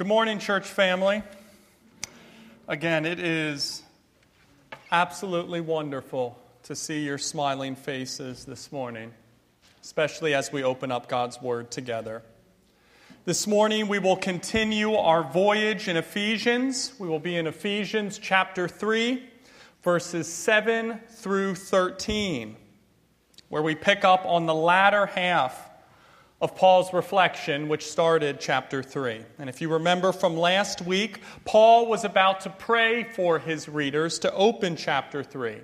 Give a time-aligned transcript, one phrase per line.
[0.00, 1.22] Good morning, church family.
[2.66, 3.82] Again, it is
[4.90, 9.12] absolutely wonderful to see your smiling faces this morning,
[9.82, 12.22] especially as we open up God's Word together.
[13.26, 16.94] This morning, we will continue our voyage in Ephesians.
[16.98, 19.22] We will be in Ephesians chapter 3,
[19.82, 22.56] verses 7 through 13,
[23.50, 25.69] where we pick up on the latter half
[26.40, 29.20] of Paul's reflection, which started chapter 3.
[29.38, 34.18] And if you remember from last week, Paul was about to pray for his readers
[34.20, 35.58] to open chapter 3.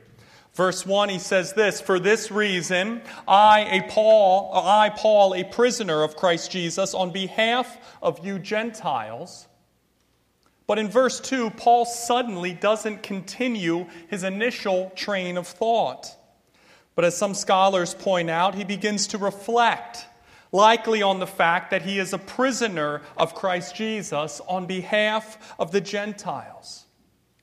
[0.52, 6.02] Verse 1, he says this For this reason, I, a Paul, I, Paul, a prisoner
[6.02, 9.46] of Christ Jesus, on behalf of you Gentiles.
[10.66, 16.14] But in verse 2, Paul suddenly doesn't continue his initial train of thought.
[16.94, 20.06] But as some scholars point out, he begins to reflect
[20.56, 25.70] likely on the fact that he is a prisoner of Christ Jesus on behalf of
[25.70, 26.86] the Gentiles.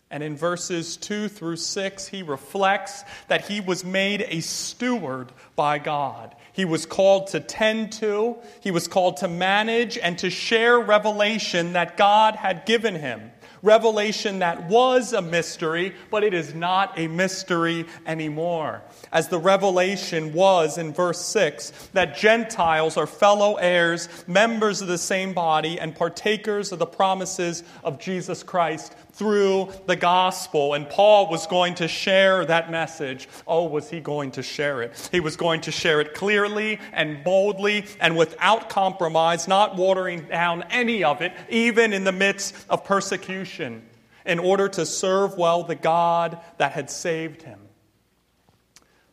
[0.09, 5.77] And in verses 2 through 6, he reflects that he was made a steward by
[5.77, 6.35] God.
[6.54, 11.73] He was called to tend to, he was called to manage, and to share revelation
[11.73, 13.32] that God had given him
[13.63, 18.84] revelation that was a mystery, but it is not a mystery anymore.
[19.12, 24.98] As the revelation was in verse 6 that Gentiles are fellow heirs, members of the
[24.98, 30.74] same body, and partakers of the promises of Jesus Christ through the gospel.
[30.74, 33.30] And Paul was going to share that message.
[33.48, 35.10] Oh, was he going to share it?
[35.12, 40.64] He was going to share it clearly and boldly and without compromise, not watering down
[40.64, 43.84] any of it, even in the midst of persecution,
[44.26, 47.60] in order to serve well the God that had saved him.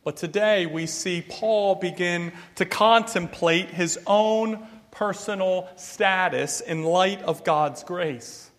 [0.03, 7.43] But today we see Paul begin to contemplate his own personal status in light of
[7.43, 8.50] God's grace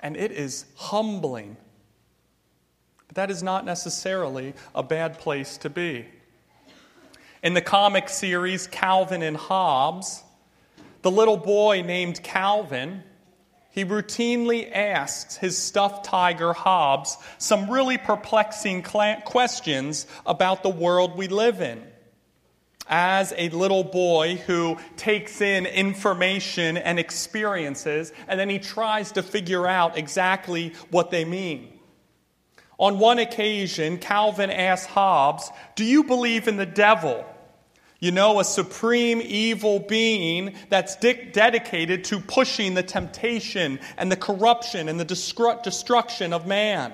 [0.00, 1.56] and it is humbling.
[3.06, 6.06] But that is not necessarily a bad place to be.
[7.42, 10.22] In the comic series Calvin and Hobbes,
[11.02, 13.02] the little boy named Calvin,
[13.70, 21.28] he routinely asks his stuffed tiger Hobbes some really perplexing questions about the world we
[21.28, 21.82] live in
[22.88, 29.22] as a little boy who takes in information and experiences, and then he tries to
[29.22, 31.72] figure out exactly what they mean.
[32.78, 37.26] On one occasion, Calvin asked Hobbes, Do you believe in the devil?
[38.00, 44.16] You know, a supreme evil being that's de- dedicated to pushing the temptation and the
[44.16, 46.92] corruption and the destru- destruction of man.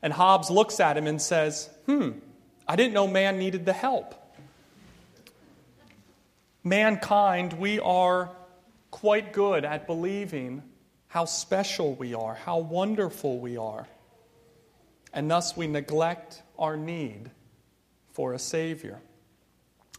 [0.00, 2.12] And Hobbes looks at him and says, Hmm,
[2.66, 4.14] I didn't know man needed the help
[6.64, 8.30] mankind, we are
[8.90, 10.62] quite good at believing
[11.08, 13.86] how special we are, how wonderful we are.
[15.12, 17.30] And thus we neglect our need
[18.12, 19.00] for a Savior.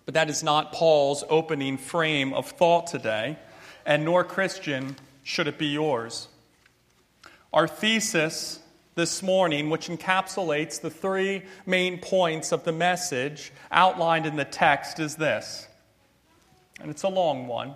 [0.05, 3.37] But that is not Paul's opening frame of thought today,
[3.85, 6.27] and nor Christian should it be yours.
[7.53, 8.59] Our thesis
[8.95, 14.99] this morning, which encapsulates the three main points of the message outlined in the text,
[14.99, 15.67] is this
[16.81, 17.75] and it's a long one.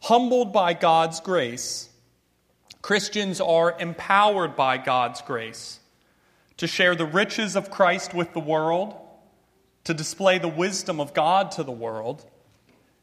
[0.00, 1.88] Humbled by God's grace,
[2.82, 5.80] Christians are empowered by God's grace
[6.56, 8.94] to share the riches of Christ with the world,
[9.84, 12.24] to display the wisdom of God to the world,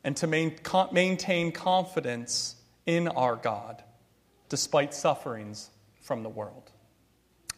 [0.03, 3.83] and to maintain confidence in our God
[4.49, 5.69] despite sufferings
[6.01, 6.71] from the world.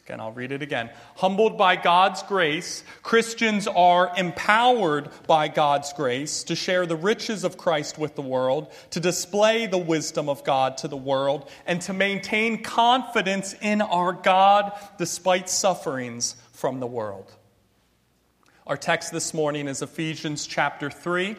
[0.09, 0.89] Again, I'll read it again.
[1.17, 7.59] Humbled by God's grace, Christians are empowered by God's grace to share the riches of
[7.59, 11.93] Christ with the world, to display the wisdom of God to the world, and to
[11.93, 17.31] maintain confidence in our God despite sufferings from the world.
[18.65, 21.35] Our text this morning is Ephesians chapter 3.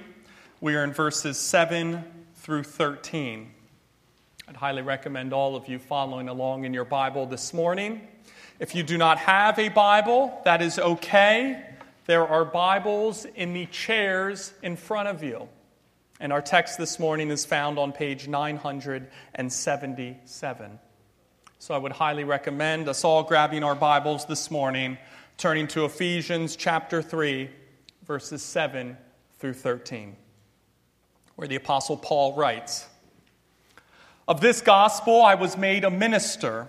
[0.60, 2.04] We are in verses 7
[2.36, 3.50] through 13.
[4.46, 8.00] I'd highly recommend all of you following along in your Bible this morning.
[8.60, 11.64] If you do not have a Bible, that is okay.
[12.04, 15.48] There are Bibles in the chairs in front of you.
[16.20, 20.78] And our text this morning is found on page 977.
[21.58, 24.98] So I would highly recommend us all grabbing our Bibles this morning,
[25.38, 27.48] turning to Ephesians chapter 3,
[28.06, 28.98] verses 7
[29.38, 30.16] through 13,
[31.36, 32.86] where the Apostle Paul writes
[34.28, 36.68] Of this gospel I was made a minister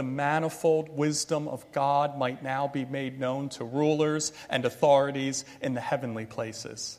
[0.00, 5.74] the manifold wisdom of God might now be made known to rulers and authorities in
[5.74, 6.98] the heavenly places.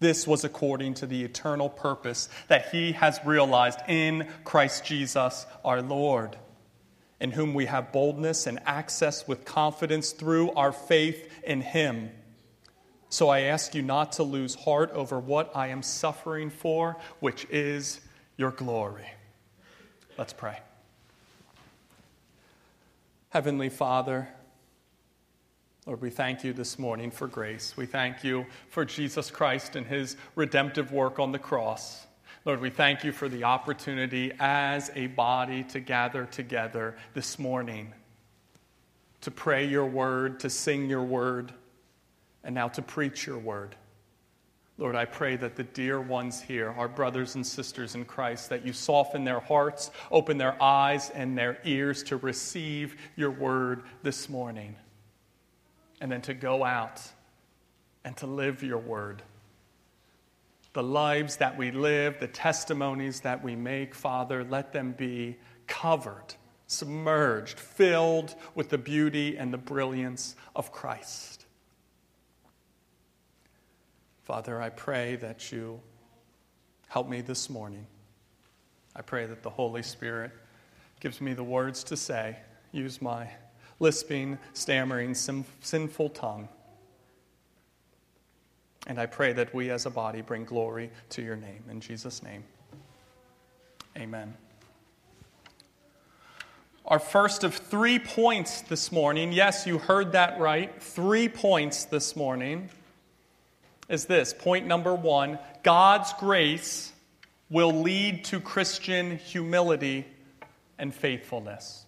[0.00, 5.80] This was according to the eternal purpose that He has realized in Christ Jesus our
[5.80, 6.36] Lord,
[7.20, 12.10] in whom we have boldness and access with confidence through our faith in Him.
[13.10, 17.44] So I ask you not to lose heart over what I am suffering for, which
[17.48, 18.00] is
[18.36, 19.06] your glory.
[20.18, 20.58] Let's pray.
[23.34, 24.28] Heavenly Father,
[25.86, 27.76] Lord, we thank you this morning for grace.
[27.76, 32.06] We thank you for Jesus Christ and his redemptive work on the cross.
[32.44, 37.92] Lord, we thank you for the opportunity as a body to gather together this morning
[39.22, 41.52] to pray your word, to sing your word,
[42.44, 43.74] and now to preach your word.
[44.76, 48.66] Lord, I pray that the dear ones here, our brothers and sisters in Christ, that
[48.66, 54.28] you soften their hearts, open their eyes and their ears to receive your word this
[54.28, 54.74] morning
[56.00, 57.00] and then to go out
[58.04, 59.22] and to live your word.
[60.72, 65.36] The lives that we live, the testimonies that we make, Father, let them be
[65.68, 66.34] covered,
[66.66, 71.43] submerged, filled with the beauty and the brilliance of Christ.
[74.24, 75.80] Father, I pray that you
[76.88, 77.86] help me this morning.
[78.96, 80.30] I pray that the Holy Spirit
[80.98, 82.38] gives me the words to say.
[82.72, 83.28] Use my
[83.80, 86.48] lisping, stammering, sin- sinful tongue.
[88.86, 91.62] And I pray that we as a body bring glory to your name.
[91.70, 92.44] In Jesus' name,
[93.96, 94.34] amen.
[96.86, 102.14] Our first of three points this morning, yes, you heard that right, three points this
[102.14, 102.70] morning,
[103.88, 104.32] is this.
[104.32, 106.92] Point number one God's grace
[107.50, 110.06] will lead to Christian humility
[110.78, 111.84] and faithfulness.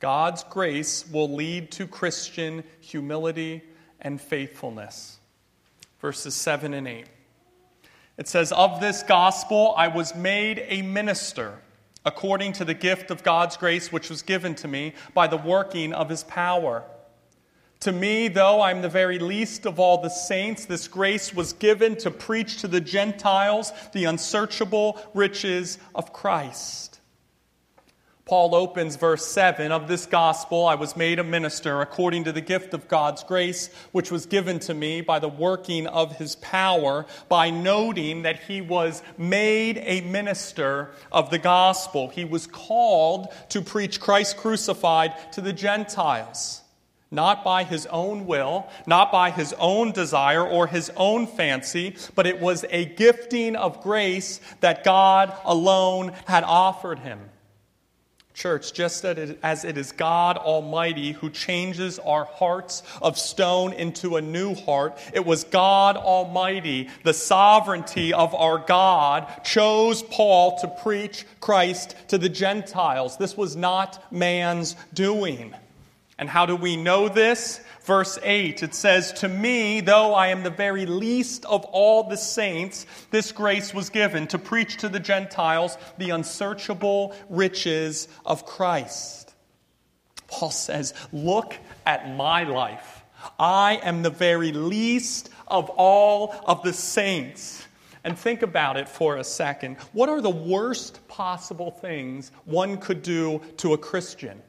[0.00, 3.62] God's grace will lead to Christian humility
[4.00, 5.18] and faithfulness.
[6.00, 7.06] Verses 7 and 8.
[8.18, 11.58] It says, Of this gospel I was made a minister
[12.04, 15.92] according to the gift of God's grace which was given to me by the working
[15.92, 16.84] of his power.
[17.84, 21.96] To me, though I'm the very least of all the saints, this grace was given
[21.96, 26.94] to preach to the Gentiles the unsearchable riches of Christ
[28.26, 32.40] Paul opens verse 7 of this gospel I was made a minister according to the
[32.40, 37.04] gift of God's grace, which was given to me by the working of his power,
[37.28, 42.08] by noting that he was made a minister of the gospel.
[42.08, 46.63] He was called to preach Christ crucified to the Gentiles.
[47.14, 52.26] Not by his own will, not by his own desire or his own fancy, but
[52.26, 57.20] it was a gifting of grace that God alone had offered him.
[58.34, 64.20] Church, just as it is God Almighty who changes our hearts of stone into a
[64.20, 71.24] new heart, it was God Almighty, the sovereignty of our God, chose Paul to preach
[71.38, 73.16] Christ to the Gentiles.
[73.18, 75.54] This was not man's doing.
[76.18, 77.60] And how do we know this?
[77.84, 82.16] verse 8, it says, To me, though I am the very least of all the
[82.16, 89.34] saints, this grace was given to preach to the Gentiles the unsearchable riches of Christ.
[90.26, 91.56] Paul says, Look
[91.86, 93.02] at my life.
[93.38, 97.66] I am the very least of all of the saints.
[98.02, 99.76] And think about it for a second.
[99.92, 104.42] What are the worst possible things one could do to a Christian?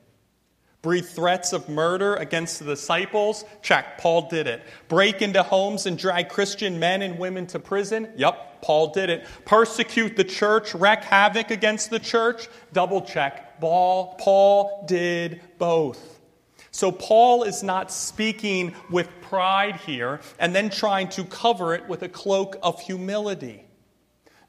[0.85, 3.43] Breathe threats of murder against the disciples?
[3.63, 4.61] Check, Paul did it.
[4.87, 8.07] Break into homes and drag Christian men and women to prison?
[8.17, 9.25] Yep, Paul did it.
[9.45, 12.47] Persecute the church, wreak havoc against the church?
[12.71, 13.59] Double check.
[13.59, 16.19] Paul, Paul did both.
[16.69, 22.03] So Paul is not speaking with pride here and then trying to cover it with
[22.03, 23.65] a cloak of humility.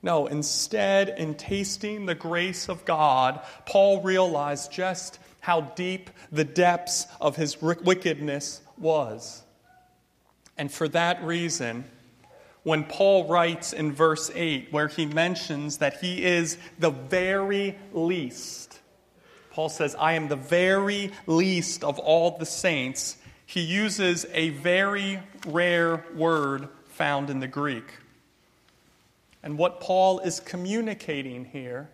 [0.02, 7.06] No, instead, in tasting the grace of God, Paul realized just how deep the depths
[7.20, 9.44] of his wickedness was.
[10.58, 11.84] And for that reason,
[12.64, 18.80] when Paul writes in verse 8, where he mentions that he is the very least,
[19.52, 25.20] Paul says, I am the very least of all the saints, he uses a very
[25.46, 27.84] rare word found in the Greek.
[29.44, 31.88] And what Paul is communicating here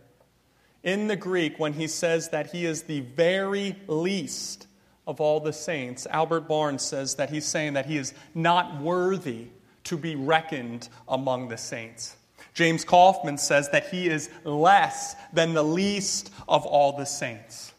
[0.82, 4.66] in the Greek when he says that he is the very least
[5.06, 6.06] of all the saints.
[6.10, 9.48] Albert Barnes says that he's saying that he is not worthy
[9.84, 12.16] to be reckoned among the saints.
[12.54, 17.72] James Coffman says that he is less than the least of all the saints.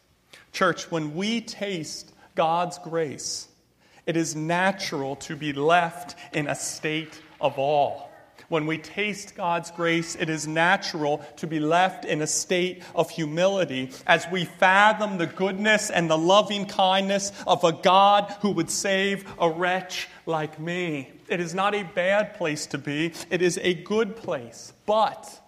[0.51, 3.47] Church, when we taste God's grace,
[4.05, 8.01] it is natural to be left in a state of awe.
[8.53, 13.09] When we taste God's grace, it is natural to be left in a state of
[13.09, 18.69] humility as we fathom the goodness and the loving kindness of a God who would
[18.69, 21.13] save a wretch like me.
[21.27, 24.71] It is not a bad place to be, it is a good place.
[24.85, 25.41] But,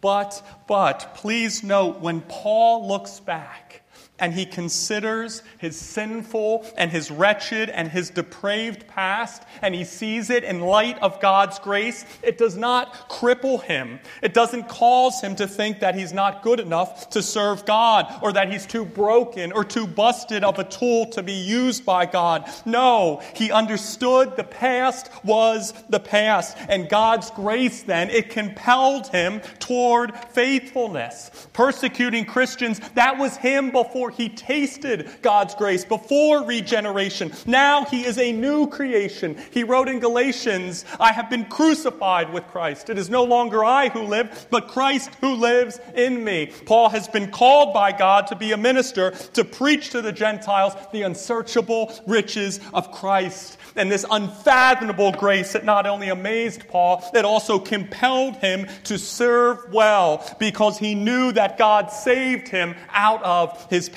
[0.00, 3.81] but, but, please note when Paul looks back,
[4.22, 10.30] and he considers his sinful and his wretched and his depraved past, and he sees
[10.30, 13.98] it in light of God's grace, it does not cripple him.
[14.22, 18.32] It doesn't cause him to think that he's not good enough to serve God or
[18.32, 22.48] that he's too broken or too busted of a tool to be used by God.
[22.64, 29.40] No, he understood the past was the past, and God's grace then, it compelled him
[29.58, 31.48] toward faithfulness.
[31.52, 37.32] Persecuting Christians, that was him before he tasted God's grace before regeneration.
[37.46, 39.36] Now he is a new creation.
[39.50, 42.90] He wrote in Galatians, I have been crucified with Christ.
[42.90, 46.52] It is no longer I who live, but Christ who lives in me.
[46.66, 50.74] Paul has been called by God to be a minister to preach to the Gentiles
[50.92, 53.58] the unsearchable riches of Christ.
[53.74, 59.72] And this unfathomable grace that not only amazed Paul, it also compelled him to serve
[59.72, 63.88] well because he knew that God saved him out of his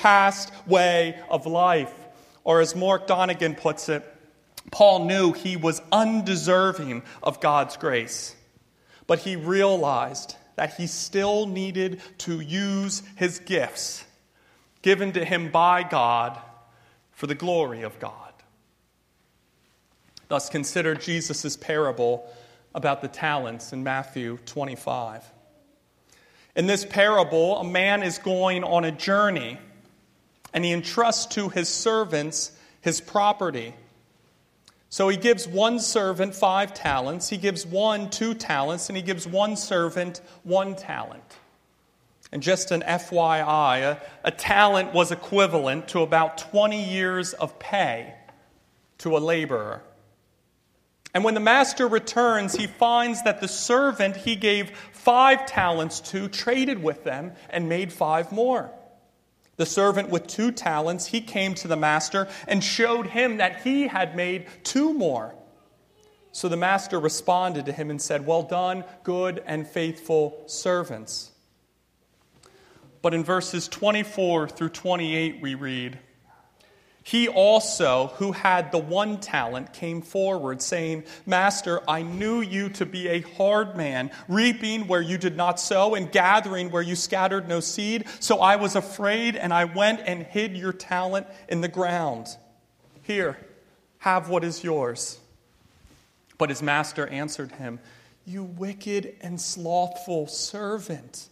[0.66, 1.92] way of life.
[2.44, 4.04] Or as Mark Dunagan puts it,
[4.70, 8.34] Paul knew he was undeserving of God's grace,
[9.06, 14.04] but he realized that he still needed to use his gifts
[14.82, 16.38] given to him by God
[17.12, 18.32] for the glory of God.
[20.28, 22.28] Thus, consider Jesus' parable
[22.74, 25.24] about the talents in Matthew 25.
[26.54, 29.58] In this parable, a man is going on a journey
[30.56, 33.74] and he entrusts to his servants his property.
[34.88, 39.26] So he gives one servant five talents, he gives one two talents, and he gives
[39.26, 41.36] one servant one talent.
[42.32, 48.14] And just an FYI, a, a talent was equivalent to about 20 years of pay
[48.98, 49.82] to a laborer.
[51.12, 56.28] And when the master returns, he finds that the servant he gave five talents to
[56.28, 58.70] traded with them and made five more.
[59.56, 63.88] The servant with two talents, he came to the master and showed him that he
[63.88, 65.34] had made two more.
[66.32, 71.32] So the master responded to him and said, Well done, good and faithful servants.
[73.00, 75.98] But in verses 24 through 28, we read,
[77.06, 82.84] he also, who had the one talent, came forward, saying, Master, I knew you to
[82.84, 87.48] be a hard man, reaping where you did not sow, and gathering where you scattered
[87.48, 88.06] no seed.
[88.18, 92.26] So I was afraid, and I went and hid your talent in the ground.
[93.04, 93.38] Here,
[93.98, 95.20] have what is yours.
[96.38, 97.78] But his master answered him,
[98.24, 101.28] You wicked and slothful servant.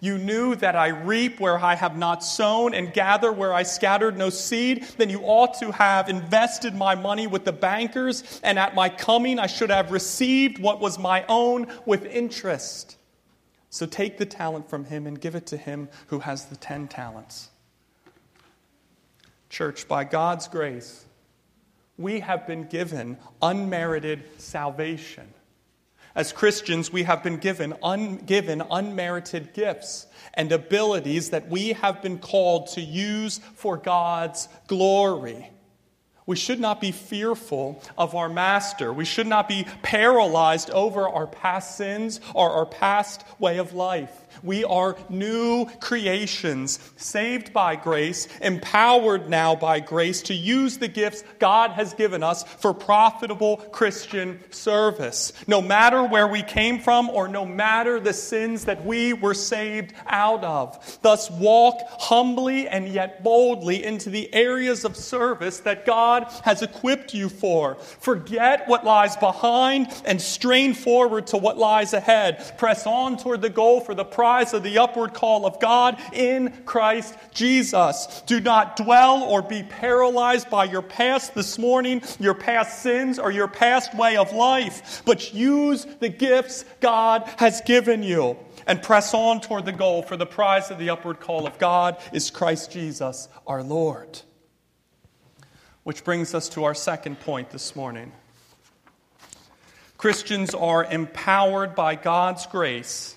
[0.00, 4.16] You knew that I reap where I have not sown and gather where I scattered
[4.16, 4.84] no seed.
[4.96, 9.40] Then you ought to have invested my money with the bankers, and at my coming
[9.40, 12.96] I should have received what was my own with interest.
[13.70, 16.86] So take the talent from him and give it to him who has the ten
[16.86, 17.50] talents.
[19.50, 21.06] Church, by God's grace,
[21.96, 25.34] we have been given unmerited salvation.
[26.14, 32.02] As Christians, we have been given, un, given unmerited gifts and abilities that we have
[32.02, 35.50] been called to use for God's glory.
[36.28, 38.92] We should not be fearful of our master.
[38.92, 44.26] We should not be paralyzed over our past sins or our past way of life.
[44.42, 51.24] We are new creations, saved by grace, empowered now by grace to use the gifts
[51.38, 55.32] God has given us for profitable Christian service.
[55.46, 59.92] No matter where we came from or no matter the sins that we were saved
[60.06, 60.98] out of.
[61.02, 67.14] Thus, walk humbly and yet boldly into the areas of service that God has equipped
[67.14, 67.76] you for.
[67.76, 72.56] Forget what lies behind and strain forward to what lies ahead.
[72.58, 76.52] Press on toward the goal for the prize of the upward call of God in
[76.64, 78.20] Christ Jesus.
[78.26, 83.30] Do not dwell or be paralyzed by your past this morning, your past sins, or
[83.30, 89.14] your past way of life, but use the gifts God has given you and press
[89.14, 92.72] on toward the goal, for the prize of the upward call of God is Christ
[92.72, 94.22] Jesus our Lord.
[95.84, 98.10] Which brings us to our second point this morning.
[99.96, 103.14] Christians are empowered by God's grace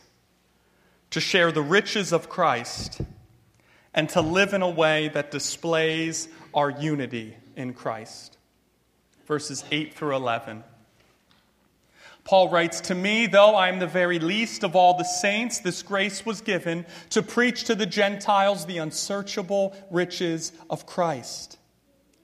[1.11, 3.01] to share the riches of Christ
[3.93, 8.37] and to live in a way that displays our unity in Christ.
[9.27, 10.63] Verses 8 through 11.
[12.23, 15.81] Paul writes, To me, though I am the very least of all the saints, this
[15.81, 21.57] grace was given to preach to the Gentiles the unsearchable riches of Christ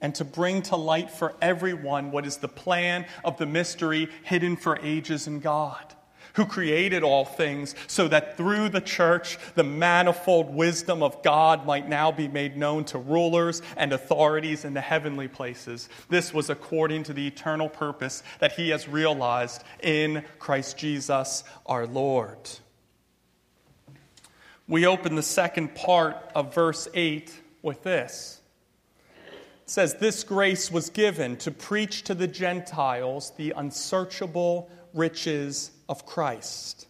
[0.00, 4.56] and to bring to light for everyone what is the plan of the mystery hidden
[4.56, 5.94] for ages in God
[6.38, 11.88] who created all things, so that through the church the manifold wisdom of God might
[11.88, 15.88] now be made known to rulers and authorities in the heavenly places.
[16.08, 21.88] This was according to the eternal purpose that He has realized in Christ Jesus our
[21.88, 22.38] Lord.
[24.68, 28.40] We open the second part of verse 8 with this.
[29.26, 36.06] It says, This grace was given to preach to the Gentiles the unsearchable riches of
[36.06, 36.86] Christ.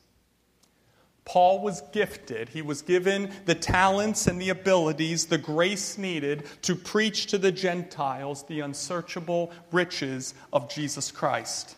[1.25, 6.75] Paul was gifted, he was given the talents and the abilities, the grace needed to
[6.75, 11.77] preach to the Gentiles the unsearchable riches of Jesus Christ.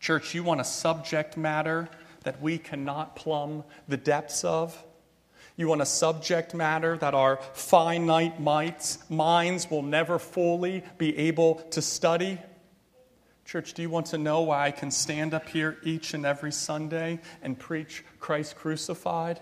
[0.00, 1.88] Church, you want a subject matter
[2.22, 4.82] that we cannot plumb the depths of?
[5.56, 11.80] You want a subject matter that our finite minds will never fully be able to
[11.82, 12.38] study?
[13.44, 16.52] Church, do you want to know why I can stand up here each and every
[16.52, 19.38] Sunday and preach Christ crucified?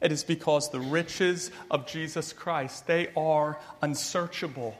[0.00, 4.76] It is because the riches of Jesus Christ, they are unsearchable.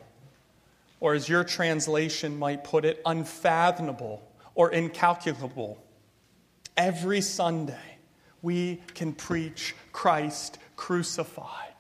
[1.01, 4.23] Or as your translation might put it, unfathomable
[4.55, 5.83] or incalculable.
[6.77, 7.99] Every Sunday,
[8.43, 11.74] we can preach Christ crucified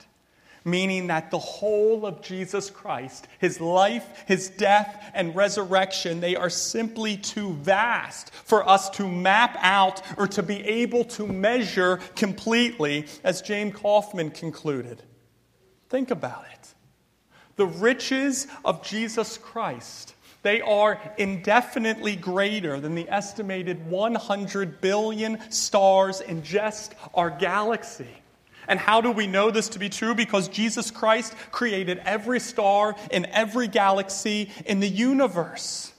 [0.64, 6.50] meaning that the whole of Jesus Christ, his life, his death, and resurrection, they are
[6.50, 13.06] simply too vast for us to map out or to be able to measure completely,
[13.22, 15.02] as James Coffman concluded.
[15.90, 16.74] Think about it.
[17.56, 20.14] The riches of Jesus Christ.
[20.42, 28.23] They are indefinitely greater than the estimated 100 billion stars in just our galaxy.
[28.68, 30.14] And how do we know this to be true?
[30.14, 35.92] Because Jesus Christ created every star in every galaxy in the universe.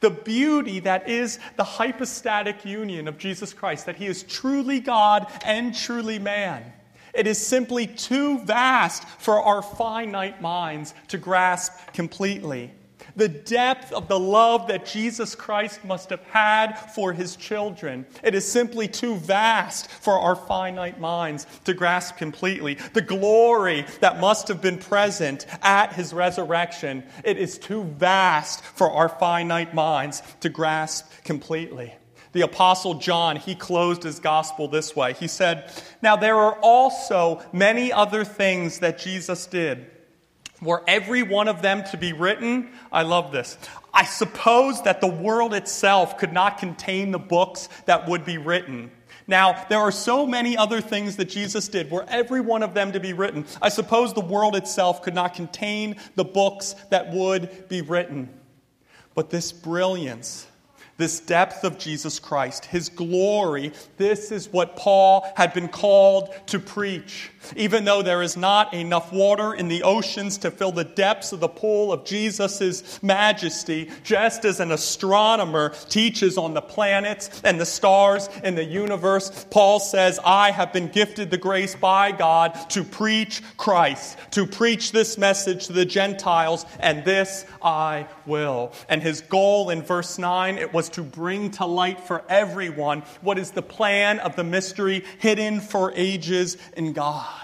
[0.00, 5.26] The beauty that is the hypostatic union of Jesus Christ, that he is truly God
[5.44, 6.72] and truly man.
[7.14, 12.72] It is simply too vast for our finite minds to grasp completely
[13.16, 18.06] the depth of the love that Jesus Christ must have had for his children.
[18.22, 22.74] It is simply too vast for our finite minds to grasp completely.
[22.92, 28.90] The glory that must have been present at his resurrection, it is too vast for
[28.90, 31.94] our finite minds to grasp completely.
[32.32, 35.14] The Apostle John, he closed his gospel this way.
[35.14, 39.90] He said, Now there are also many other things that Jesus did
[40.62, 43.58] were every one of them to be written, I love this.
[43.92, 48.90] I suppose that the world itself could not contain the books that would be written.
[49.28, 52.92] Now, there are so many other things that Jesus did, were every one of them
[52.92, 53.44] to be written.
[53.60, 58.28] I suppose the world itself could not contain the books that would be written.
[59.14, 60.46] But this brilliance,
[60.96, 66.60] this depth of Jesus Christ, his glory, this is what Paul had been called to
[66.60, 67.30] preach.
[67.54, 71.40] Even though there is not enough water in the oceans to fill the depths of
[71.40, 77.66] the pool of Jesus' majesty, just as an astronomer teaches on the planets and the
[77.66, 82.82] stars in the universe, Paul says, I have been gifted the grace by God to
[82.82, 88.72] preach Christ, to preach this message to the Gentiles, and this I will.
[88.88, 93.38] And his goal in verse 9, it was to bring to light for everyone what
[93.38, 97.35] is the plan of the mystery hidden for ages in God.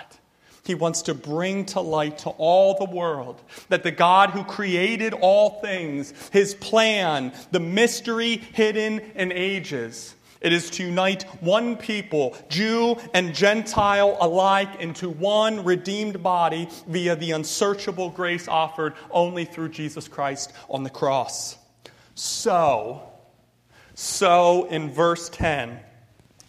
[0.65, 5.13] He wants to bring to light to all the world that the God who created
[5.13, 12.37] all things, his plan, the mystery hidden in ages, It is to unite one people,
[12.49, 19.69] Jew and Gentile alike, into one redeemed body via the unsearchable grace offered only through
[19.69, 21.57] Jesus Christ on the cross.
[22.17, 23.03] So,
[23.95, 25.79] so in verse 10,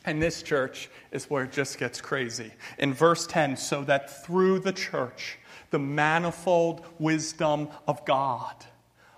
[0.05, 2.51] and this church is where it just gets crazy.
[2.77, 5.37] In verse 10, so that through the church,
[5.69, 8.65] the manifold wisdom of God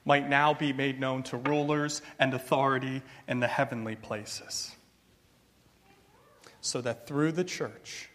[0.03, 4.75] might now be made known to rulers and authority in the heavenly places.
[6.61, 8.09] So that through the church,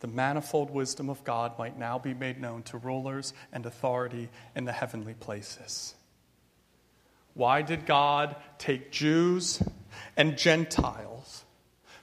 [0.00, 4.64] the manifold wisdom of God might now be made known to rulers and authority in
[4.64, 5.94] the heavenly places.
[7.34, 9.62] Why did God take Jews
[10.16, 11.45] and Gentiles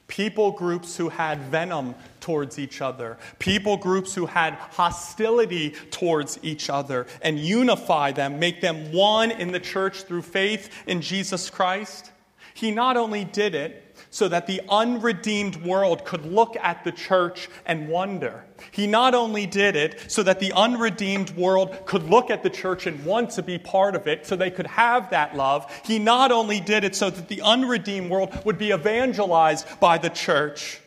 [0.08, 6.70] people groups who had venom towards each other, people groups who had hostility towards each
[6.70, 12.12] other, and unify them, make them one in the church through faith in Jesus Christ.
[12.54, 13.83] He not only did it,
[14.14, 18.46] so that the unredeemed world could look at the church and wonder.
[18.70, 22.86] He not only did it so that the unredeemed world could look at the church
[22.86, 25.66] and want to be part of it, so they could have that love.
[25.84, 30.12] He not only did it so that the unredeemed world would be evangelized by the
[30.12, 30.80] church,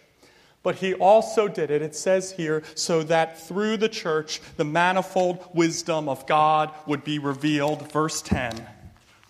[0.62, 5.44] but he also did it, it says here, so that through the church the manifold
[5.52, 7.90] wisdom of God would be revealed.
[7.90, 8.68] Verse 10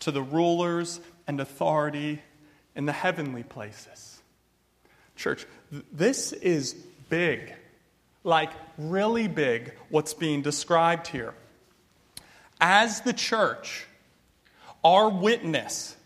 [0.00, 2.20] to the rulers and authority
[2.76, 4.22] in the heavenly places.
[5.16, 6.74] Church, th- this is
[7.08, 7.52] big,
[8.22, 11.34] like really big, what's being described here.
[12.60, 13.86] As the church,
[14.84, 15.96] our witness,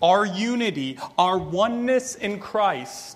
[0.00, 3.15] our unity, our oneness in Christ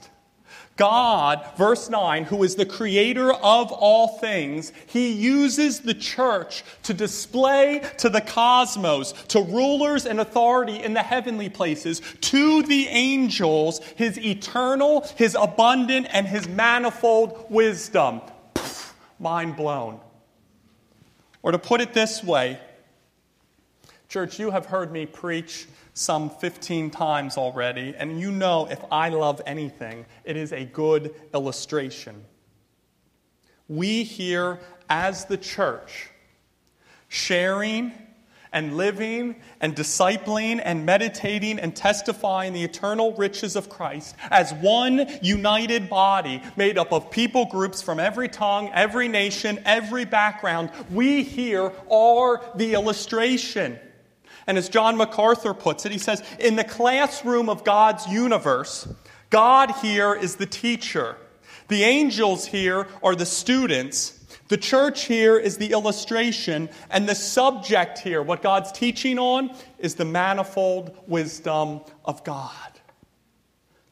[0.81, 6.95] God, verse 9, who is the creator of all things, he uses the church to
[6.95, 13.81] display to the cosmos, to rulers and authority in the heavenly places, to the angels,
[13.97, 18.23] his eternal, his abundant, and his manifold wisdom.
[18.55, 20.01] Pfft, mind blown.
[21.43, 22.59] Or to put it this way,
[24.11, 29.09] church, you have heard me preach some 15 times already, and you know if I
[29.09, 32.25] love anything, it is a good illustration.
[33.69, 36.11] We here as the church,
[37.07, 37.93] sharing
[38.53, 45.07] and living and discipling and meditating and testifying the eternal riches of Christ as one
[45.23, 51.23] united body made up of people groups from every tongue, every nation, every background, we
[51.23, 53.79] here are the illustration.
[54.51, 58.93] And as John MacArthur puts it, he says, In the classroom of God's universe,
[59.31, 61.17] God here is the teacher.
[61.69, 64.11] The angels here are the students.
[64.49, 66.69] The church here is the illustration.
[66.91, 72.73] And the subject here, what God's teaching on, is the manifold wisdom of God.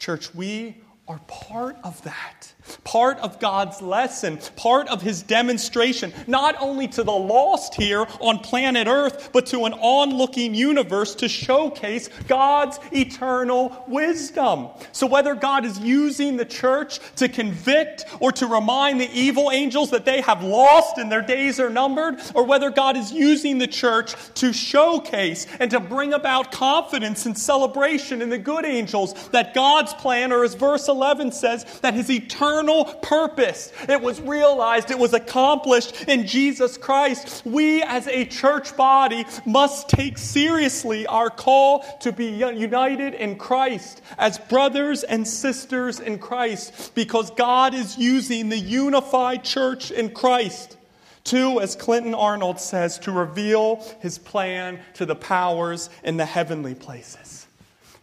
[0.00, 2.52] Church, we are part of that.
[2.84, 8.38] Part of God's lesson, part of His demonstration, not only to the lost here on
[8.38, 14.68] planet Earth, but to an onlooking universe to showcase God's eternal wisdom.
[14.92, 19.90] So, whether God is using the church to convict or to remind the evil angels
[19.90, 23.66] that they have lost and their days are numbered, or whether God is using the
[23.66, 29.54] church to showcase and to bring about confidence and celebration in the good angels that
[29.54, 32.57] God's plan, or as verse 11 says, that his eternal
[33.02, 37.42] purpose, it was realized, it was accomplished in Jesus Christ.
[37.44, 44.02] We as a church body must take seriously our call to be united in Christ
[44.18, 50.76] as brothers and sisters in Christ because God is using the unified church in Christ
[51.24, 56.74] to, as Clinton Arnold says, to reveal his plan to the powers in the heavenly
[56.74, 57.46] places.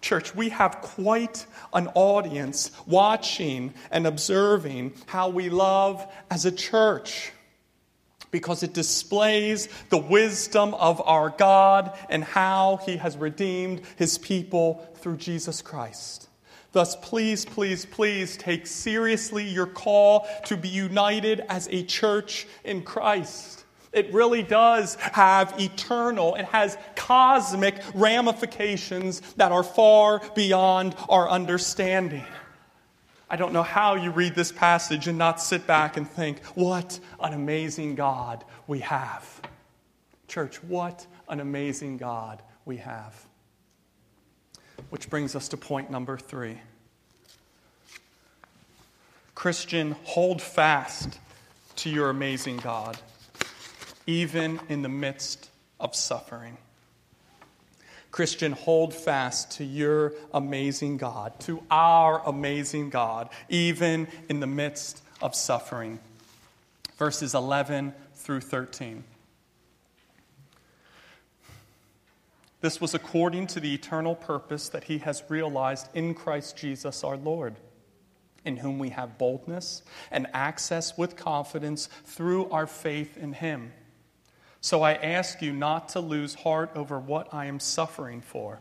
[0.01, 7.31] Church, we have quite an audience watching and observing how we love as a church
[8.31, 14.85] because it displays the wisdom of our God and how He has redeemed His people
[14.95, 16.27] through Jesus Christ.
[16.73, 22.81] Thus, please, please, please take seriously your call to be united as a church in
[22.81, 23.54] Christ.
[23.95, 32.25] It really does have eternal, it has cosmic ramifications that are far beyond our understanding.
[33.29, 36.99] I don't know how you read this passage and not sit back and think, what
[37.21, 39.41] an amazing God we have.
[40.27, 43.25] Church, what an amazing God we have.
[44.89, 46.59] Which brings us to point number three.
[49.35, 51.17] Christian, hold fast
[51.77, 52.97] to your amazing God
[54.05, 56.57] even in the midst of suffering.
[58.11, 65.01] Christian, hold fast to your amazing God, to our amazing God, even in the midst
[65.21, 65.99] of suffering.
[66.97, 69.03] Verses 11 through 13.
[72.61, 77.17] This was according to the eternal purpose that he has realized in Christ Jesus our
[77.17, 77.55] Lord,
[78.45, 83.73] in whom we have boldness and access with confidence through our faith in him.
[84.65, 88.57] So I ask you not to lose heart over what I am suffering for,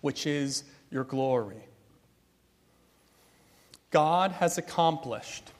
[0.00, 1.62] which is your glory.
[3.90, 5.52] God has accomplished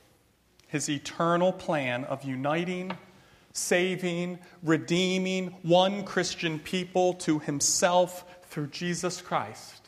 [0.68, 2.96] his eternal plan of uniting,
[3.53, 9.86] saving, redeeming one Christian people to himself through Jesus Christ.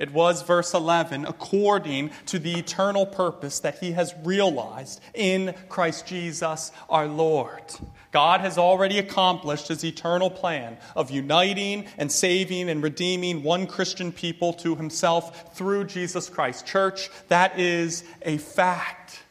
[0.00, 6.06] It was verse 11, according to the eternal purpose that he has realized in Christ
[6.06, 7.62] Jesus our Lord.
[8.10, 14.10] God has already accomplished his eternal plan of uniting and saving and redeeming one Christian
[14.10, 16.66] people to himself through Jesus Christ.
[16.66, 19.22] Church, that is a fact.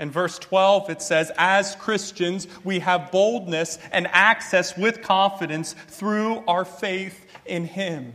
[0.00, 6.42] In verse 12, it says, As Christians, we have boldness and access with confidence through
[6.48, 8.14] our faith in Him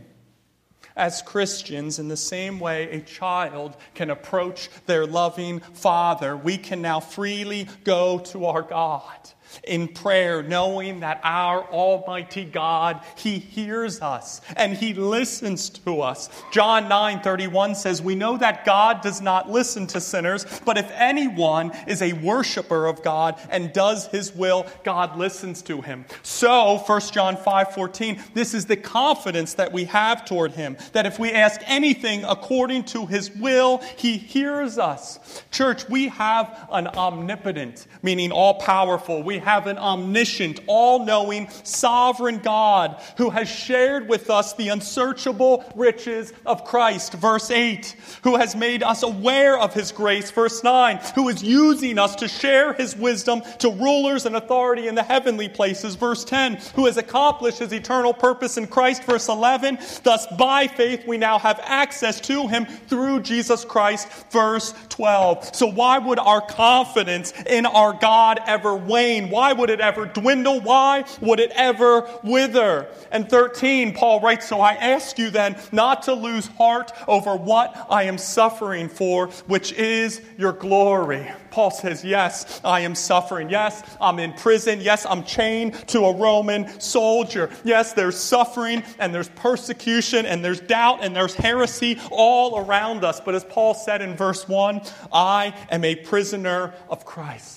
[0.96, 6.80] as Christians, in the same way a child can approach their loving father, we can
[6.80, 9.30] now freely go to our God
[9.64, 16.28] in prayer, knowing that our Almighty God, He hears us and He listens to us.
[16.52, 20.90] John 9 31 says, We know that God does not listen to sinners, but if
[20.92, 26.04] anyone is a worshiper of God and does His will, God listens to him.
[26.22, 31.06] So, 1 John 5 14, this is the confidence that we have toward Him, that
[31.06, 35.42] if we ask anything according to His will, He hears us.
[35.50, 42.38] Church, we have an omnipotent, meaning all powerful, we have an omniscient, all knowing, sovereign
[42.38, 47.12] God who has shared with us the unsearchable riches of Christ.
[47.14, 50.32] Verse 8, who has made us aware of his grace.
[50.32, 54.96] Verse 9, who is using us to share his wisdom to rulers and authority in
[54.96, 55.94] the heavenly places.
[55.94, 59.04] Verse 10, who has accomplished his eternal purpose in Christ.
[59.04, 64.08] Verse 11, thus by faith we now have access to him through Jesus Christ.
[64.32, 65.54] Verse 12.
[65.54, 69.25] So why would our confidence in our God ever wane?
[69.30, 70.60] Why would it ever dwindle?
[70.60, 72.88] Why would it ever wither?
[73.10, 77.86] And 13, Paul writes, So I ask you then not to lose heart over what
[77.90, 81.30] I am suffering for, which is your glory.
[81.50, 83.48] Paul says, Yes, I am suffering.
[83.48, 84.80] Yes, I'm in prison.
[84.80, 87.50] Yes, I'm chained to a Roman soldier.
[87.64, 93.20] Yes, there's suffering and there's persecution and there's doubt and there's heresy all around us.
[93.20, 97.55] But as Paul said in verse 1, I am a prisoner of Christ.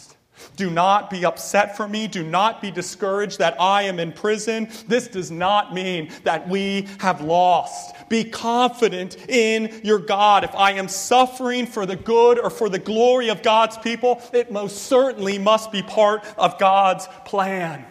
[0.59, 2.05] Do not be upset for me.
[2.07, 4.67] Do not be discouraged that I am in prison.
[4.89, 7.95] This does not mean that we have lost.
[8.09, 10.43] Be confident in your God.
[10.43, 14.51] If I am suffering for the good or for the glory of God's people, it
[14.51, 17.85] most certainly must be part of God's plan.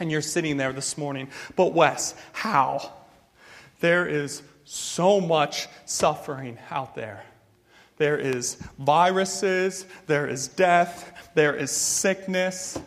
[0.00, 1.28] And you're sitting there this morning.
[1.54, 2.94] But, Wes, how?
[3.78, 7.22] There is so much suffering out there.
[7.96, 12.78] There is viruses, there is death, there is sickness.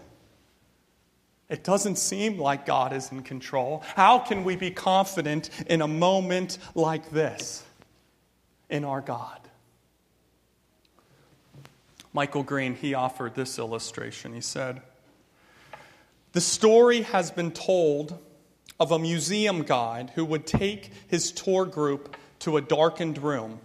[1.49, 3.83] It doesn't seem like God is in control.
[3.95, 7.63] How can we be confident in a moment like this
[8.69, 9.39] in our God?
[12.13, 14.33] Michael Green, he offered this illustration.
[14.33, 14.81] He said,
[16.33, 18.17] The story has been told
[18.79, 23.59] of a museum guide who would take his tour group to a darkened room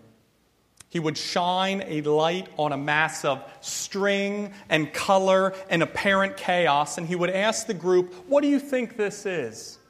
[0.95, 6.99] he would shine a light on a mass of string and color and apparent chaos,
[6.99, 9.81] and he would ask the group, What do you think this is?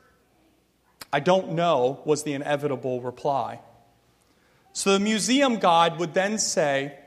[1.12, 3.60] I don't know, was the inevitable reply.
[4.72, 6.98] So the museum guide would then say,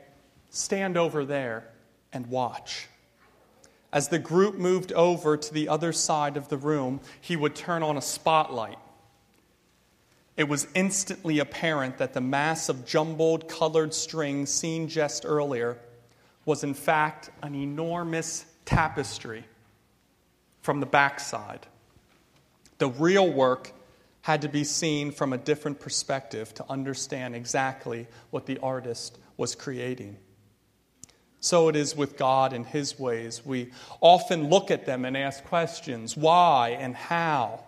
[0.51, 1.67] Stand over there
[2.13, 2.89] and watch.
[3.91, 7.81] As the group moved over to the other side of the room, he would turn
[7.81, 8.77] on a spotlight
[10.37, 15.79] it was instantly apparent that the mass of jumbled colored strings seen just earlier
[16.45, 19.43] was, in fact, an enormous tapestry
[20.61, 21.65] from the backside.
[22.77, 23.73] The real work
[24.21, 29.55] had to be seen from a different perspective to understand exactly what the artist was
[29.55, 30.17] creating.
[31.39, 33.45] So it is with God and His ways.
[33.45, 33.71] We
[34.01, 37.63] often look at them and ask questions why and how.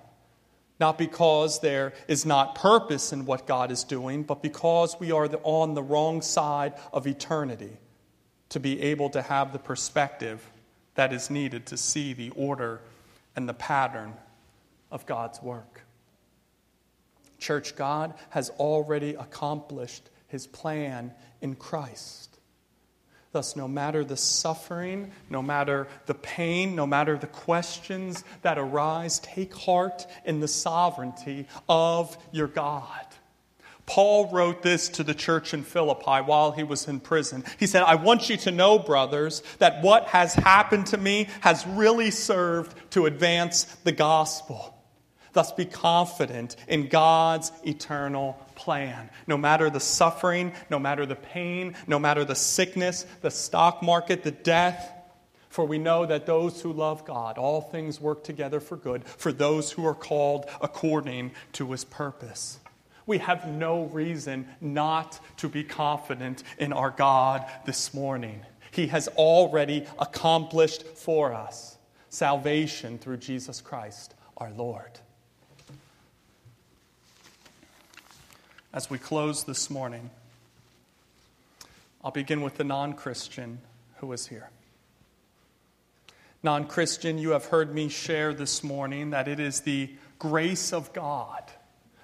[0.80, 5.26] Not because there is not purpose in what God is doing, but because we are
[5.44, 7.78] on the wrong side of eternity
[8.50, 10.50] to be able to have the perspective
[10.96, 12.82] that is needed to see the order
[13.36, 14.14] and the pattern
[14.92, 15.82] of God's work.
[17.38, 22.29] Church, God has already accomplished his plan in Christ.
[23.32, 29.20] Thus, no matter the suffering, no matter the pain, no matter the questions that arise,
[29.20, 33.06] take heart in the sovereignty of your God.
[33.86, 37.44] Paul wrote this to the church in Philippi while he was in prison.
[37.60, 41.66] He said, I want you to know, brothers, that what has happened to me has
[41.66, 44.76] really served to advance the gospel.
[45.34, 49.10] Thus, be confident in God's eternal plan.
[49.26, 54.24] No matter the suffering, no matter the pain, no matter the sickness, the stock market,
[54.24, 54.92] the death,
[55.50, 59.32] for we know that those who love God, all things work together for good, for
[59.32, 62.60] those who are called according to his purpose
[63.10, 68.46] we have no reason not to be confident in our God this morning.
[68.70, 75.00] He has already accomplished for us salvation through Jesus Christ our Lord.
[78.72, 80.12] As we close this morning,
[82.04, 83.62] I'll begin with the non Christian
[83.96, 84.52] who is here.
[86.44, 90.94] Non Christian, you have heard me share this morning that it is the grace of
[90.94, 91.42] God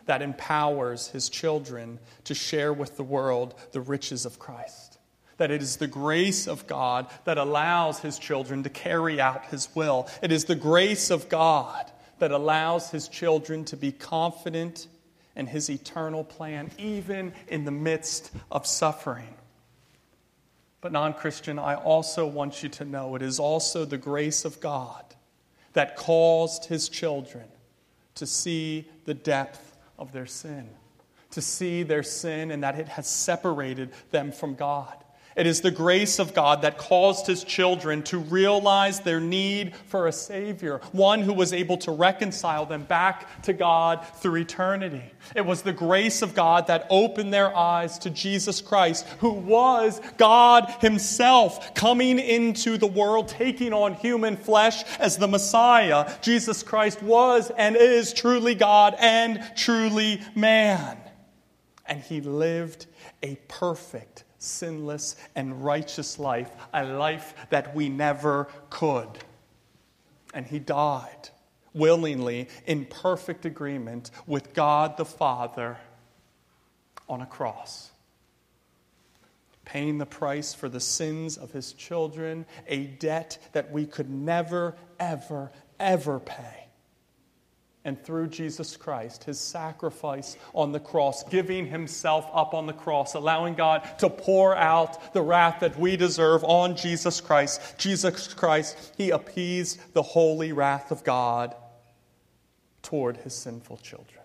[0.07, 4.97] that empowers his children to share with the world the riches of Christ.
[5.37, 9.69] That it is the grace of God that allows his children to carry out his
[9.75, 10.09] will.
[10.23, 14.87] It is the grace of God that allows his children to be confident
[15.35, 19.35] in his eternal plan, even in the midst of suffering.
[20.81, 24.59] But, non Christian, I also want you to know it is also the grace of
[24.59, 25.03] God
[25.73, 27.45] that caused his children
[28.15, 30.69] to see the depth of their sin,
[31.31, 35.04] to see their sin and that it has separated them from God.
[35.35, 40.07] It is the grace of God that caused his children to realize their need for
[40.07, 45.03] a Savior, one who was able to reconcile them back to God through eternity.
[45.35, 49.99] It was the grace of God that opened their eyes to Jesus Christ, who was
[50.17, 56.13] God Himself coming into the world, taking on human flesh as the Messiah.
[56.21, 60.97] Jesus Christ was and is truly God and truly man.
[61.85, 62.85] And He lived
[63.21, 69.09] a perfect sinless, and righteous life, a life that we never could.
[70.33, 71.29] And he died
[71.73, 75.77] willingly in perfect agreement with God the Father
[77.09, 77.91] on a cross.
[79.65, 84.75] Paying the price for the sins of his children, a debt that we could never,
[84.99, 86.64] ever, ever pay
[87.85, 93.13] and through Jesus Christ, his sacrifice on the cross, giving himself up on the cross,
[93.13, 97.61] allowing God to pour out the wrath that we deserve on Jesus Christ.
[97.77, 101.55] Jesus Christ, he appeased the holy wrath of God
[102.81, 104.23] toward his sinful children.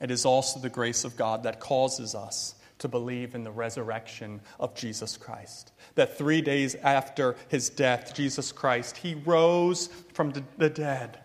[0.00, 4.40] It is also the grace of God that causes us to believe in the resurrection
[4.60, 5.72] of Jesus Christ.
[5.96, 11.18] That three days after his death, Jesus Christ, he rose from the dead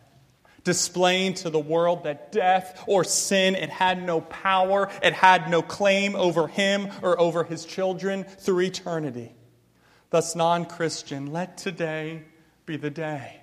[0.69, 5.63] displaying to the world that death or sin, it had no power, it had no
[5.63, 9.33] claim over him or over his children through eternity.
[10.11, 12.21] Thus, non Christian, let today
[12.67, 13.41] be the day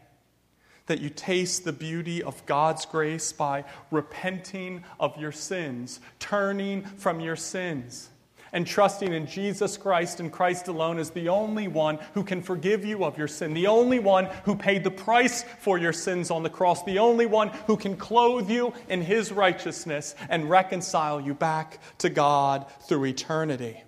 [0.86, 7.18] that you taste the beauty of God's grace by repenting of your sins, turning from
[7.18, 8.08] your sins
[8.56, 12.86] and trusting in Jesus Christ and Christ alone as the only one who can forgive
[12.86, 16.42] you of your sin, the only one who paid the price for your sins on
[16.42, 21.34] the cross, the only one who can clothe you in his righteousness and reconcile you
[21.34, 23.84] back to God through eternity.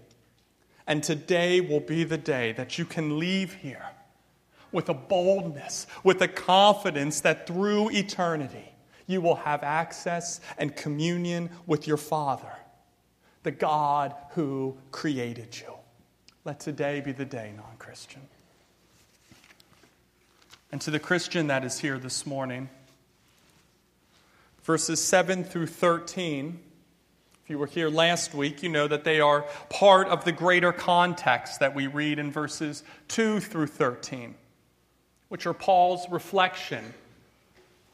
[0.86, 3.86] And today will be the day that you can leave here
[4.70, 8.70] with a boldness, with a confidence that through eternity
[9.06, 12.57] you will have access and communion with your Father
[13.42, 15.72] the God who created you.
[16.44, 18.22] Let today be the day, non Christian.
[20.70, 22.68] And to the Christian that is here this morning,
[24.62, 26.60] verses 7 through 13.
[27.42, 30.72] If you were here last week, you know that they are part of the greater
[30.72, 34.34] context that we read in verses 2 through 13,
[35.30, 36.92] which are Paul's reflection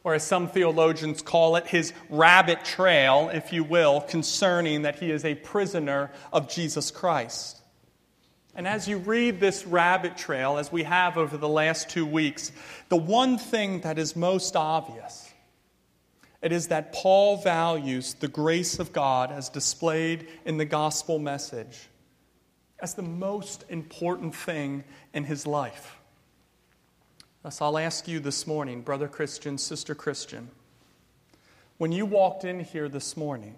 [0.05, 5.11] or as some theologians call it, his rabbit trail, if you will, concerning that he
[5.11, 7.61] is a prisoner of Jesus Christ.
[8.55, 12.53] And as you read this rabbit trail, as we have over the last two weeks,
[12.89, 15.31] the one thing that is most obvious
[16.45, 21.89] it is that Paul values the grace of God as displayed in the gospel message
[22.81, 24.85] as the most important thing
[25.15, 25.97] in his life.
[27.45, 30.49] Thus, I'll ask you this morning, brother Christian, sister Christian,
[31.77, 33.55] When you walked in here this morning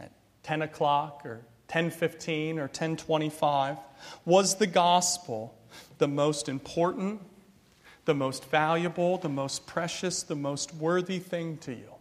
[0.00, 0.10] at
[0.42, 3.78] 10 o'clock or 10:15 or 10:25,
[4.24, 5.54] was the gospel
[5.98, 7.20] the most important,
[8.06, 11.94] the most valuable, the most precious, the most worthy thing to you?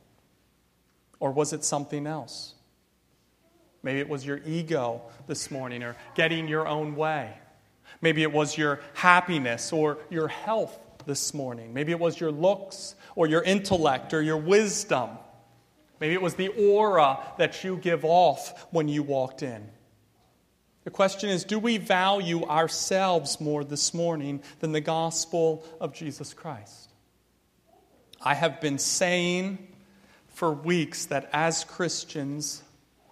[1.20, 2.54] Or was it something else?
[3.84, 7.40] Maybe it was your ego this morning or getting your own way.
[8.02, 11.74] Maybe it was your happiness or your health this morning.
[11.74, 15.10] Maybe it was your looks or your intellect or your wisdom.
[16.00, 19.70] Maybe it was the aura that you give off when you walked in.
[20.84, 26.34] The question is do we value ourselves more this morning than the gospel of Jesus
[26.34, 26.92] Christ?
[28.22, 29.68] I have been saying
[30.28, 32.62] for weeks that as Christians,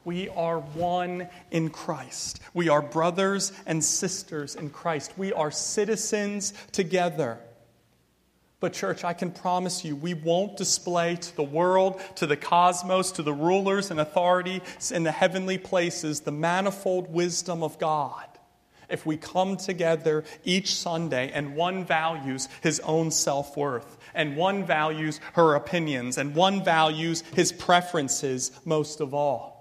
[0.05, 2.39] we are one in Christ.
[2.53, 5.13] We are brothers and sisters in Christ.
[5.17, 7.39] We are citizens together.
[8.59, 13.11] But, church, I can promise you, we won't display to the world, to the cosmos,
[13.13, 18.25] to the rulers and authorities in the heavenly places the manifold wisdom of God
[18.89, 24.65] if we come together each Sunday and one values his own self worth, and one
[24.65, 29.52] values her opinions, and one values his preferences most of all.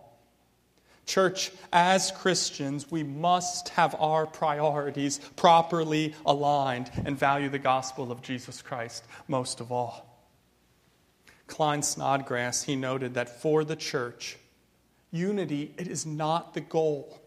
[1.06, 8.22] Church, as Christians, we must have our priorities properly aligned and value the gospel of
[8.22, 10.08] Jesus Christ most of all.
[11.48, 14.38] Klyne Snodgrass, he noted that for the church,
[15.10, 17.20] unity, it is not the goal.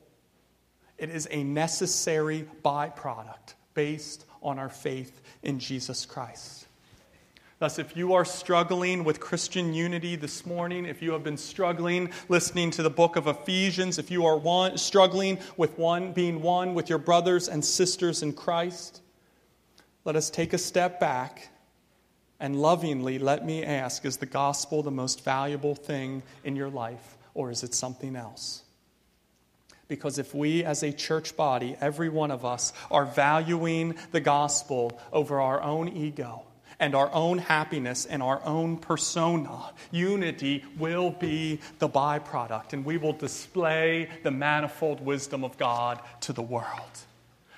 [0.97, 6.64] It is a necessary byproduct based on our faith in Jesus Christ.
[7.58, 12.12] Thus, if you are struggling with Christian unity this morning, if you have been struggling
[12.28, 16.74] listening to the book of Ephesians, if you are one, struggling with one, being one
[16.74, 19.01] with your brothers and sisters in Christ,
[20.03, 21.49] let us take a step back
[22.41, 27.18] and lovingly let me ask is the gospel the most valuable thing in your life,
[27.34, 28.64] or is it something else?
[29.88, 34.99] Because if we as a church body, every one of us, are valuing the gospel
[35.14, 36.43] over our own ego,
[36.80, 39.73] and our own happiness and our own persona.
[39.91, 46.34] Unity will be the byproduct, and we will display the manifold wisdom of God to
[46.34, 47.05] the world.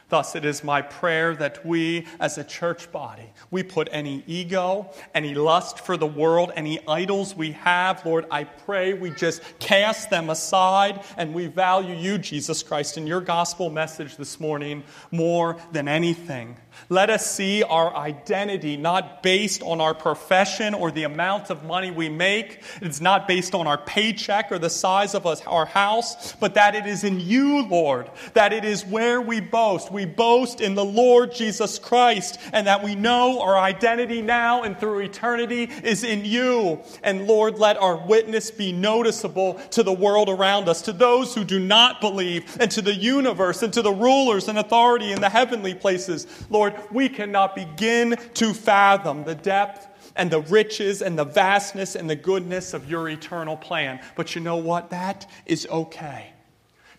[0.10, 4.90] Thus, it is my prayer that we, as a church body, we put any ego,
[5.14, 10.10] any lust for the world, any idols we have, Lord, I pray we just cast
[10.10, 15.58] them aside and we value you, Jesus Christ, and your gospel message this morning more
[15.74, 16.56] than anything.
[16.90, 21.92] Let us see our identity not based on our profession or the amount of money
[21.92, 22.62] we make.
[22.82, 26.86] It's not based on our paycheck or the size of our house, but that it
[26.86, 29.92] is in you, Lord, that it is where we boast.
[29.92, 34.80] We boast in the Lord Jesus Christ, and that we know our identity now and
[34.80, 36.82] through eternity is in you.
[37.04, 41.44] And Lord, let our witness be noticeable to the world around us, to those who
[41.44, 45.30] do not believe, and to the universe, and to the rulers and authority in the
[45.30, 46.28] heavenly places.
[46.50, 51.96] Lord, Lord, we cannot begin to fathom the depth and the riches and the vastness
[51.96, 54.00] and the goodness of your eternal plan.
[54.16, 54.90] But you know what?
[54.90, 56.32] That is okay.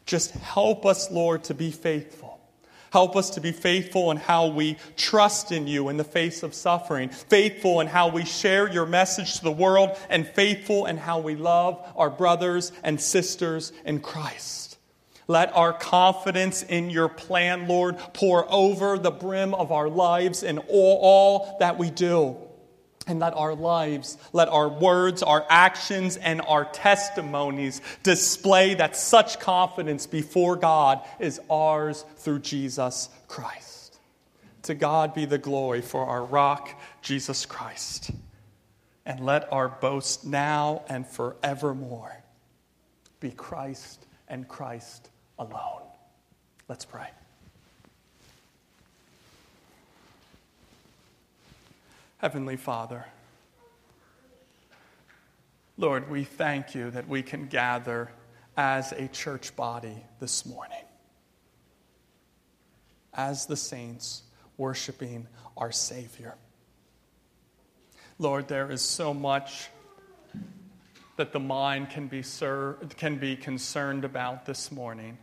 [0.06, 2.40] Just help us, Lord, to be faithful.
[2.90, 6.54] Help us to be faithful in how we trust in you in the face of
[6.54, 11.18] suffering, faithful in how we share your message to the world, and faithful in how
[11.18, 14.67] we love our brothers and sisters in Christ.
[15.30, 20.58] Let our confidence in your plan, Lord, pour over the brim of our lives and
[20.68, 22.34] all, all that we do.
[23.06, 29.38] And let our lives, let our words, our actions, and our testimonies display that such
[29.38, 33.98] confidence before God is ours through Jesus Christ.
[34.62, 38.12] To God be the glory for our rock, Jesus Christ.
[39.04, 42.22] And let our boast now and forevermore
[43.20, 45.82] be Christ and Christ alone.
[46.68, 47.08] Let's pray.
[52.18, 53.06] Heavenly Father,
[55.76, 58.10] Lord, we thank you that we can gather
[58.56, 60.82] as a church body this morning,
[63.14, 64.24] as the saints
[64.56, 66.34] worshiping our Savior.
[68.18, 69.68] Lord, there is so much
[71.16, 75.18] that the mind can be, ser- can be concerned about this morning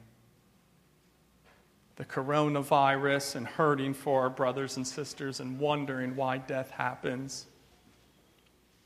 [1.95, 7.45] the coronavirus and hurting for our brothers and sisters and wondering why death happens.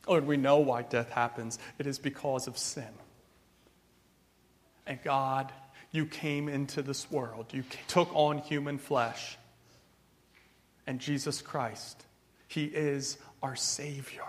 [0.08, 1.58] Lord, we know why death happens.
[1.78, 2.90] It is because of sin.
[4.86, 5.52] And God,
[5.92, 9.38] you came into this world, you took on human flesh.
[10.86, 12.06] And Jesus Christ,
[12.48, 14.24] He is our Savior.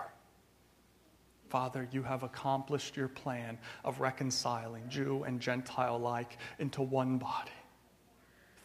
[1.48, 7.50] Father, you have accomplished your plan of reconciling Jew and Gentile alike into one body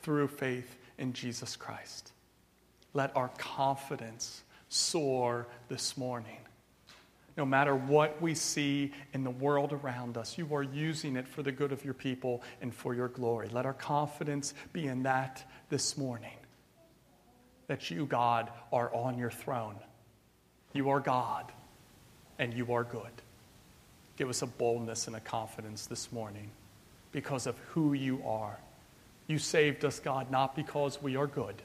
[0.05, 2.11] through faith in Jesus Christ.
[2.93, 6.37] Let our confidence soar this morning.
[7.35, 11.41] No matter what we see in the world around us, you are using it for
[11.41, 13.49] the good of your people and for your glory.
[13.51, 16.37] Let our confidence be in that this morning.
[17.65, 19.75] That you, God, are on your throne.
[20.71, 21.51] You are God,
[22.37, 23.11] and you are good.
[24.17, 26.51] Give us a boldness and a confidence this morning
[27.11, 28.59] because of who you are.
[29.27, 31.61] You saved us, God, not because we are good,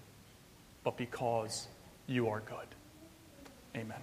[0.82, 1.68] but because
[2.06, 2.66] you are good.
[3.76, 4.02] Amen.